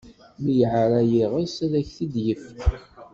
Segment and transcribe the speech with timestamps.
[0.43, 2.59] Mi yeɛra yiɣes, ad ak-t-id-yefk.